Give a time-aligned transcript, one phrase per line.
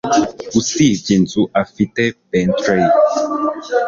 [0.59, 2.85] Usibye inzu, afite Bentley.